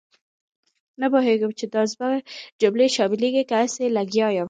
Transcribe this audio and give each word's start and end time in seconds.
نه 1.01 1.07
پوهېږم 1.13 1.51
چې 1.59 1.65
دا 1.73 1.81
زما 1.91 2.09
جملې 2.61 2.87
شاملېږي 2.95 3.43
که 3.49 3.55
هسې 3.61 3.85
لګیا 3.97 4.27
یم. 4.31 4.39